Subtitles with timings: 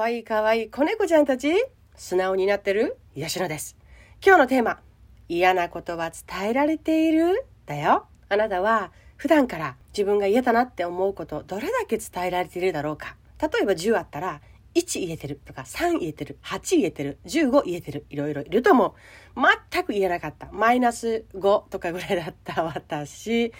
[0.00, 1.52] わいいかわいい子猫ちゃんたち、
[1.94, 2.96] 素直になってる？
[3.14, 3.76] 吉野です。
[4.24, 4.80] 今日のテーマ、
[5.28, 7.44] 嫌なことは伝えられている？
[7.66, 8.06] だよ。
[8.30, 13.16] あなたは普段から自分が嫌だなって思うことどれだけ伝えられているだろうか。
[13.42, 14.40] 例えば10あったら
[14.74, 18.92] 1言えてるとか3言えてる8言えてる15言えてるいろいろいると思う
[19.70, 23.52] 全く言えなかったマイナス5とかぐらいだった私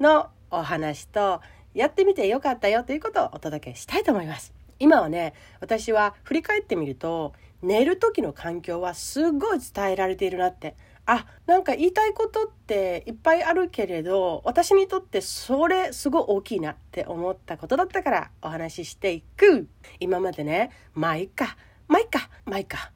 [0.00, 1.40] のお話と
[1.72, 4.54] やってみてよかったよということをお届けしたいと思います
[4.84, 7.32] 今はね私は振り返ってみると
[7.62, 10.76] 寝る時の環境はすごい伝えられているなって。
[11.06, 19.68] あなんか言いたいことっていっぱいあるけれど私にとってそれすごい大きいなって思ったことだったからお話ししていく。
[20.00, 22.90] 今までねまあいっかまあいっかまあいっか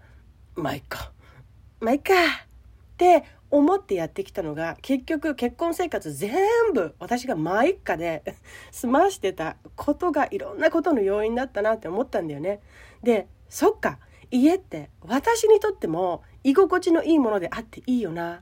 [0.55, 1.13] まあいっか
[1.81, 8.23] まあいっかって思ってやってきたのが結局結婚生活全部私がまあ一家で
[8.71, 12.61] 済ましてたことがいろんなことの要因だったなって思ったんだよね。
[13.03, 13.99] でそっか
[14.31, 18.41] 家って私にとっても居心地のいいものであっていいよなっ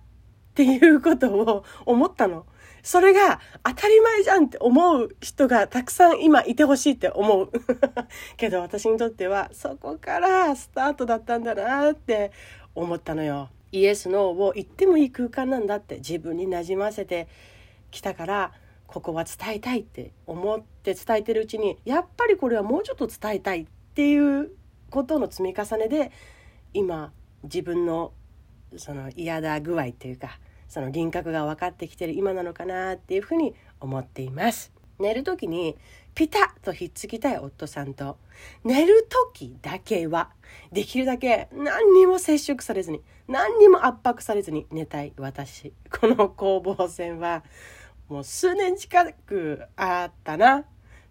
[0.54, 2.46] ていうことを思ったの。
[2.82, 7.50] それが当たり前じゃんって思う人がたくさん今いてほしいって思う。
[8.38, 12.30] けど私にとってはそこからスタートだったんだなって
[12.74, 13.50] 思ったのよ。
[13.76, 17.28] イエス・ノーを言ってもいい空間なんだって自分になじませて
[17.90, 18.52] きたから
[18.86, 24.50] ここは伝えたいって思って伝えてるうちにやっぱりこれはもうちょっと伝えたいっていう
[24.90, 26.10] ことの積み重ねで
[26.72, 28.12] 今自分の
[28.76, 30.38] その嫌だ具合っていうか
[30.68, 34.75] その輪郭が分かってきてる今なのかなっていうふうに思っています。
[34.98, 35.76] 寝る時に
[36.14, 38.16] ピタッとひっつきたい夫さんと
[38.64, 40.30] 寝る時だけは
[40.72, 45.72] できるだけ何にも接触されずに何にも圧迫されずに寝たい私。
[46.00, 47.42] この攻防戦は
[48.08, 50.64] もう数年近くあったな。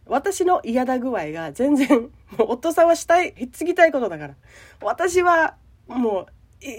[0.08, 4.36] 私の嫌だ具合が全然もう夫さんはしたいひっつきたいことだから。
[4.81, 5.55] 私は
[5.88, 6.27] もう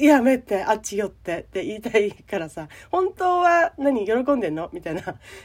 [0.00, 4.68] やめて、あっち寄ってって言いたいからさ、本当は何喜んでんの？
[4.72, 5.02] みたいな。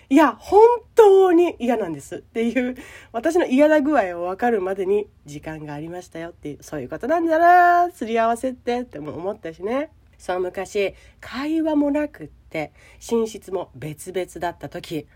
[0.10, 0.62] いや、本
[0.96, 2.76] 当に嫌なんですっていう、
[3.12, 9.92] 私の嫌な具合を分かるまでに時間がありましたよっていう、そういうことなんだなすり合わせってっても思ったしね。
[10.18, 12.74] そう昔、会話もなくって、
[13.12, 15.08] 寝室も別々だった時、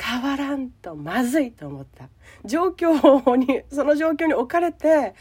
[0.00, 2.08] 変わらんとまずいと思った。
[2.44, 5.14] 状況に、その状況に置かれて、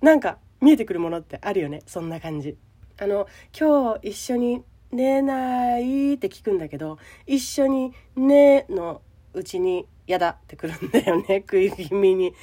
[0.00, 1.82] なんか見えてくるものってあるよね。
[1.86, 2.56] そんな感じ。
[3.00, 3.28] あの
[3.58, 9.02] 今日一緒に寝ないって聞くんだけど一緒に寝の
[9.34, 11.40] うちに嫌だってくるんだよね。
[11.46, 12.34] 食い気味に。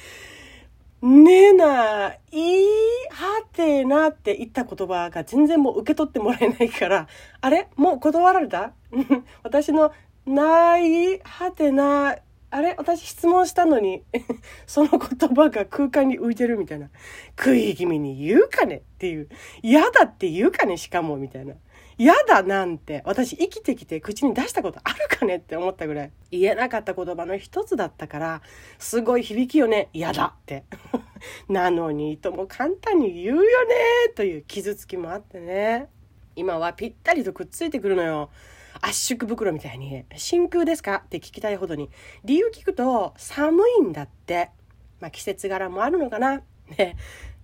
[1.02, 2.64] 寝ない
[3.10, 7.06] はてなって言った言葉が全然もう受け取ってもらえないから。
[7.40, 7.68] あれ？
[7.76, 8.72] もう断られた？
[9.42, 9.92] 私の
[10.24, 12.16] ないはてな
[12.56, 12.74] あれ？
[12.78, 14.02] 私質問したのに。
[14.66, 16.88] その言葉が空間に浮いてるみたいな。
[17.38, 19.28] 食い気味に言うかねっていう。
[19.62, 21.54] 嫌だって言うかねしかもみたいな。
[21.98, 23.02] 嫌だなんて。
[23.04, 26.12] 私生きてきて口に出したことあるかねって思ったぐらい。
[26.30, 28.42] 言えなかった言葉の一つだったから
[28.78, 29.90] すごい響きよね。
[29.92, 30.64] 嫌だって。
[31.50, 33.74] なのにとも簡単に言うよね
[34.14, 35.88] という傷つきもあってね。
[36.34, 38.30] 今はぴったりとくっついてくるのよ。
[38.80, 41.02] 圧縮袋みたいに、真空ですか？
[41.04, 41.90] って聞きたいほどに。
[42.24, 44.50] 理由聞くと、寒いんだって。
[45.00, 46.42] まあ、季節柄もあるのかな？
[46.78, 46.96] ね。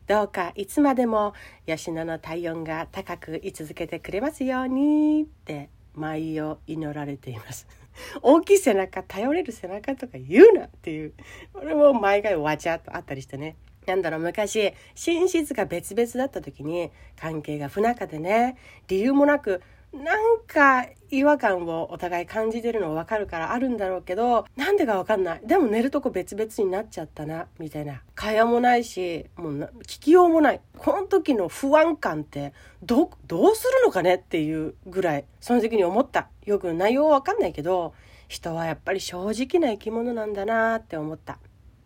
[0.09, 1.33] どうかいつまでも
[1.65, 7.69] 吉野の体温が高く居続けてくれますようにって舞を祈られています。
[8.21, 11.13] 大きい背中、頼れる背中とか言うなっていう。
[11.53, 13.57] これも毎回わちゃっとあったりしてね。
[13.87, 14.75] なんだろう、昔、
[15.07, 18.57] 寝室が別々だった時に関係が不仲でね、
[18.89, 19.63] 理由もなく
[19.93, 25.41] なんか違和感をお互い感じてるのわかるからあるんだろうけどなんでかわかんない。
[25.47, 28.03] でも寝るとこ別々になっちゃったなみたいな。
[28.15, 30.61] 会話もないしもう聞きようもない。
[30.79, 36.29] この時の不安感ってどどうするのかねっていうぐらいその時に思った。
[36.47, 37.93] よく内容はわかんないけど
[38.29, 41.39] 人はやっぱり正直な生き物なんだなって思った。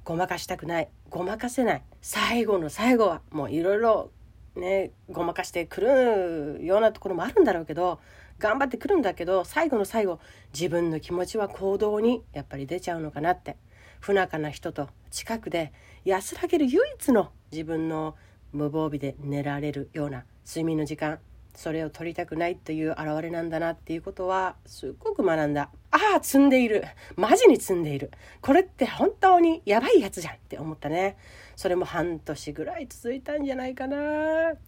[0.04, 0.88] ごまかしたくない。
[1.10, 1.82] ごまかせない。
[2.00, 4.10] 最後の最後はもういろいろ
[4.56, 8.00] ねごまかしてくるようなところもあるんだろうけど
[8.38, 10.18] 頑張ってくるんだけど最後の最後
[10.52, 13.56] 自分の気持ちは行動にやっぱり出ちゃうのかなって。
[14.00, 15.72] 不仲な人と近くで
[16.04, 18.14] 安らげる唯一の自分の
[18.52, 21.18] 無防備で寝られるような睡眠の時間。
[21.56, 25.70] それを取りたくないという表れなんだなっていうことはすっごく学んだ。
[25.90, 26.84] ああ積んでいる。
[27.16, 28.10] マジに積んでいる。
[28.42, 31.16] これって本当にやばいやつじゃんって思ったね。
[31.56, 33.96] それも半年ぐらい続いたんじゃないかな。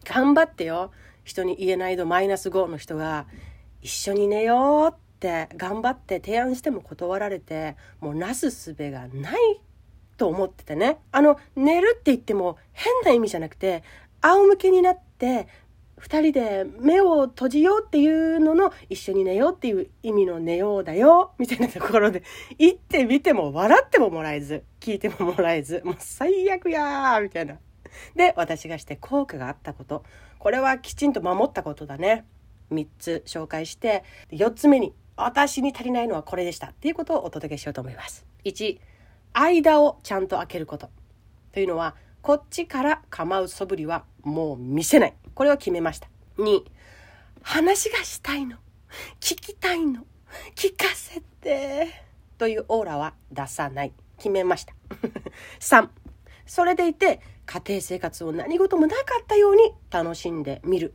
[0.04, 0.90] 頑張ってよ。
[1.24, 3.26] 人に言えないとマイナス5の人が
[3.82, 9.60] 一緒に寝ようって頑張って提案しても断られてもうなすすべがない
[10.16, 10.98] と思っててね。
[11.12, 13.82] あの、寝るって言っても変な意味じゃなくて、
[14.20, 15.46] 仰向けになって
[15.98, 22.22] 2人で目を閉じようっていうのの一緒に寝ようっていう意味の寝ようだよみたいなところで
[22.58, 27.58] 行ってみても笑ってももらえず聞いてももらえず もう最悪やーみたいな。
[28.14, 30.04] で私がして効果があったこと
[30.38, 32.24] これはきちんと守ったことだね
[32.70, 38.24] 3つ紹介して4つ目に私に足りないのはこれでしたっていうことをお届けしようと思います。
[38.44, 38.78] 1
[39.34, 40.90] 間をちゃんと開けること
[41.52, 41.94] というのは
[42.28, 45.14] こっちから構う素振りはもう見せない。
[45.32, 46.10] これを決めました。
[46.36, 46.62] 2、
[47.40, 48.58] 話がしたいの。
[49.18, 50.04] 聞きたいの。
[50.54, 51.88] 聞かせて。
[52.36, 53.94] というオーラは出さない。
[54.18, 54.74] 決めました。
[55.58, 55.88] 3、
[56.44, 60.92] それでいて家庭生活を何事もなかったように楽しんでみる。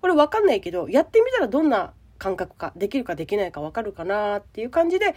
[0.00, 5.16] これわかんないけど、やってみたらどんな感覚か、できるかできないかわかるかなっていう感じで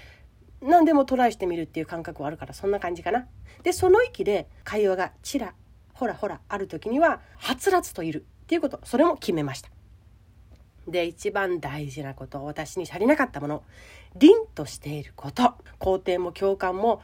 [0.61, 3.27] 何でもトライしてみるっていう感覚はあるからそんな感じかな。
[3.63, 5.53] でその域で会話がちら
[5.93, 9.69] ほらほらある時にははつらつといるっていうことそれも決めました。
[10.87, 13.63] で一番大事なこと私に足りなかったもの
[14.15, 17.01] 凛としていること肯定も共感も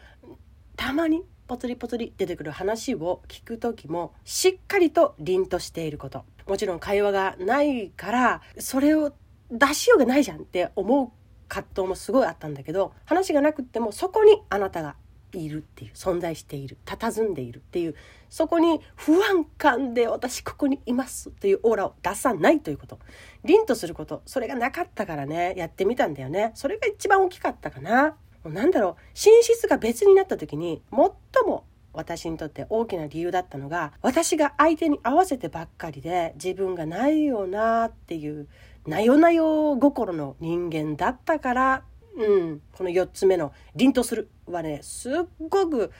[0.75, 9.13] たまにポツリポツリ出てくる話を聞く時もしっかりと凛としていることもちろん会話がないからそれを
[9.49, 11.09] 出しようがないじゃんって思う
[11.47, 14.95] 葛藤もすごいあったんだけど話がなくってもそこにあなたが
[15.33, 17.95] いるっていう存在している佇んでいるっていう
[18.29, 22.99] そこに不安感で私ここにいますというオーラを出さないということ。
[23.43, 24.21] 凛とすること。
[24.25, 25.53] それがなかったからね。
[25.55, 26.51] やってみたんだよね。
[26.55, 28.15] それが一番大きかったかな。
[28.43, 28.95] もうなんだろう。
[29.13, 30.99] 寝室が別になった時に最
[31.45, 38.47] も私にとって大きな理由だったのが私が相手に合わせてばっかりで自分がないよなっていう
[38.87, 41.83] なよなよ心の人間だったから、
[42.15, 45.13] うん、この4つ目の「凛とする」はねすっ
[45.49, 45.91] ごく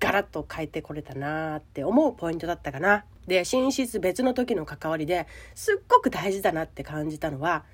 [0.00, 3.04] ガラッと変えてこれたなって思うポイントだったかな。
[3.26, 7.64] で寝室別の時の関わりですっごく大事だなって感じたのは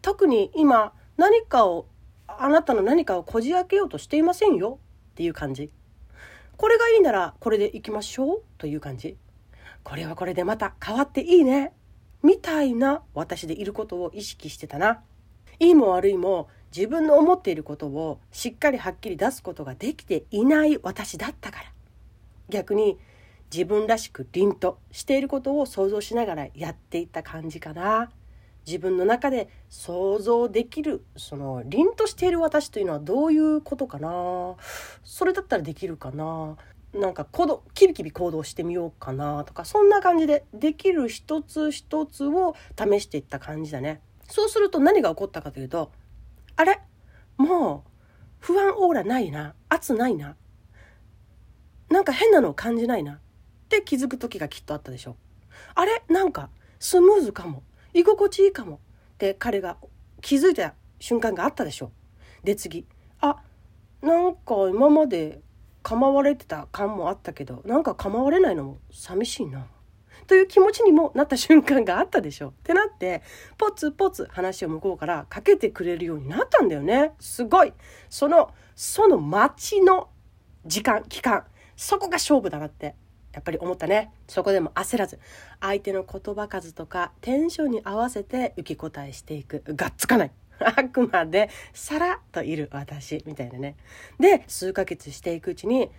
[0.00, 1.86] 特に今何かを
[2.28, 4.78] あなたの何かをこじ開けようとしていませんよ？
[5.10, 5.72] っていう感じ。
[6.56, 8.42] これがいいならこれでいきましょう？
[8.58, 9.18] という感じ。
[9.82, 11.72] これはこれでまた変わっていいね。
[12.24, 15.02] みたいな私でいることを意識してたな。
[15.60, 21.72] いいも悪いも自分の思っていることをしっかりはっきり出すことができていない私だったから。
[22.48, 22.98] 逆に
[23.52, 28.10] 自分らしく凛としていることを想像しながらやっていった感じかな。
[28.66, 34.54] 自分の中で想像できるその凛としている私というのはどういうことかな
[35.04, 36.56] それだったらできるかな
[36.94, 44.00] なんか行動キビキビ行動してみようかなとかそんな感じでできる一つ一つを試していった感じだね。
[44.28, 45.90] そうすると何が起こったかというと
[46.56, 46.80] あれ？
[47.36, 47.90] もう
[48.38, 49.54] 不安オーラないな。
[49.68, 50.36] 圧ないな。
[51.90, 53.14] なんか変なのを感じないな。
[53.14, 53.18] っ
[53.68, 55.16] て気づく時がきっとあったでしょ
[55.74, 56.02] あれ？
[56.08, 56.48] なんか
[56.78, 57.62] スムーズかも。
[57.92, 58.76] 居心地いいかも。
[58.76, 58.78] っ
[59.18, 59.78] て彼が
[60.20, 61.90] 気づいた瞬間があったでしょ
[62.44, 62.86] で次。
[63.20, 63.42] あ
[64.00, 65.40] なんか今まで
[65.84, 69.66] 構われてた感もあったけどなんか構われないのも寂しいな。
[70.26, 72.48] という気持ちにもなった瞬間があったでしょ。
[72.48, 73.22] ってなって
[73.58, 77.12] ポツポツ話を向こうからかけてくれるようになったんだよね。
[77.20, 77.74] すごい。
[78.08, 80.08] そのその待ちの
[80.64, 81.44] 時間期間。
[81.76, 82.94] そこが勝負だなって
[83.34, 84.12] やっぱり思ったね。
[84.26, 85.18] そこでも焦らず
[85.60, 89.62] 相手の言葉数とかテンションに合わせて受け答えしていく。
[89.66, 90.30] がっつかない。
[90.60, 93.76] あくまでさらっといる私みたいなね
[94.18, 95.90] で数ヶ月していくうちに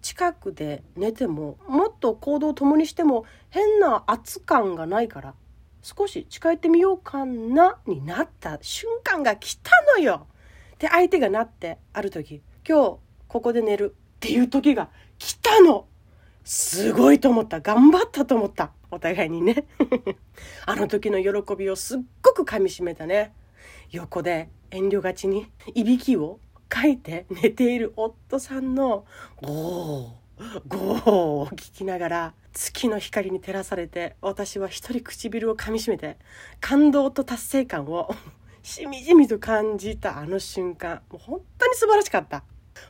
[0.00, 5.34] 近くで寝てももっと行動を共にしても変な圧感がないから
[5.82, 10.26] 少し近寄ってみようかなになった瞬間が来たのよ
[10.78, 14.88] で相手がなってある時今日ここで寝るっていう時が
[15.18, 15.86] 来たの
[16.48, 17.60] すごいと思った。
[17.60, 18.72] 頑張ったと思った。
[18.90, 19.66] お互いにね。
[20.64, 23.34] あの時の喜びをすっごく噛みしめたね。
[23.90, 29.04] 横で遠慮がちにいびきをかいて寝ている夫さんの
[29.40, 36.18] ゴー、ゴーを聞きながら月の光に照らされて私は一人唇を噛みしめて
[36.60, 38.14] 感動と達成感を
[38.62, 41.00] しみじみと感じたあの瞬間。
[41.10, 42.44] もう本当に素晴らしかった。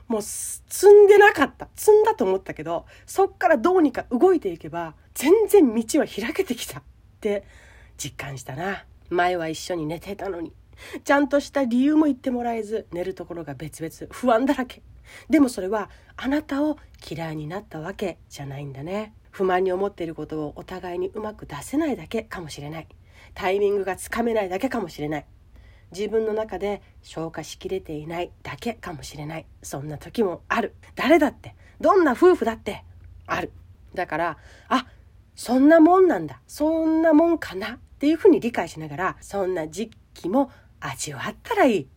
[0.09, 1.69] もう積んでなかった。
[1.77, 6.81] 積んだと思ったけどそっからどうにか動いていけば全然道は開けてきた。
[6.81, 6.83] っ
[7.21, 7.45] て
[7.97, 8.85] 実感したな。
[9.11, 10.53] 前は一緒に寝てたのに。
[11.05, 14.83] ちゃんとした理由も言ってもらえず寝るところが別々不安だらけ。
[15.31, 19.15] でもそれはあなたを嫌いになったわけじゃないんだね。
[19.31, 22.89] 不満に思っていることをお互いにうまく出せないだけかもしれない。
[23.35, 25.27] タイミングがつかめないだけかもしれない。
[25.91, 29.47] 自分の中で消化しきれていないだけかもしれない。
[29.63, 30.75] そんな時もある。
[30.95, 31.55] 誰だって。
[31.81, 32.85] どんな夫婦だって。
[33.27, 33.53] ある。
[33.95, 34.87] だからあ
[35.35, 36.41] そんなもんなんだ。
[36.47, 37.75] そんなもんかな。
[37.75, 41.89] っていうふうに理解しながらそんな時期も味わったらいい。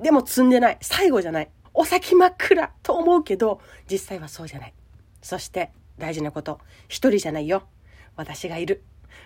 [0.00, 0.78] でも積んでない。
[0.80, 1.50] 最後じゃない。
[1.72, 4.74] お先真っ暗と思うけど実際はそうじゃない。
[5.22, 6.60] そして大事なこと。
[6.88, 7.64] 一人じゃないよ。
[8.16, 8.82] 私がいる。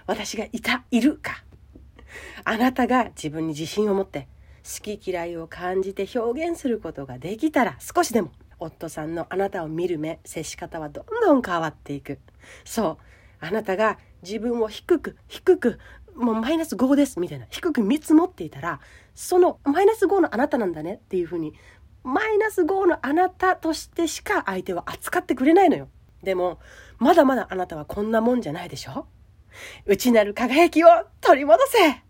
[0.07, 0.85] 私がいた。
[0.90, 1.45] いるか。
[2.45, 4.29] あなたが自分に自信を持って
[4.64, 12.19] 好き嫌いを感じて表現することができたら少しでも夫さんのあなたを見る目接し方はどんどん変わっていく。
[12.64, 13.05] そう。
[13.43, 15.79] あなたが自分を低く低く
[16.17, 18.81] もうマイナス5ですみたいな低く見積もっていたら
[19.14, 21.55] そのマイナス5のあなたなんだねっていうふうに
[22.02, 25.88] マイナス5のあなたとしてしか相手は扱ってくれないのよ。
[26.23, 26.59] でも
[26.99, 29.07] まだまだあなたはこんなもんじゃないでしょ？
[29.87, 30.88] 内なる輝きを
[31.21, 32.02] 取り戻せ。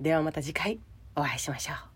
[0.00, 0.80] ではまた次回
[1.16, 1.93] お会いしましょう。